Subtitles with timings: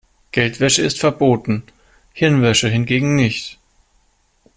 [0.31, 1.61] Geldwäsche ist verboten,
[2.13, 3.59] Hirnwäsche hingegen nicht.